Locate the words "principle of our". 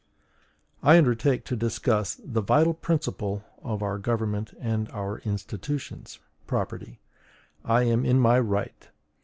2.73-3.99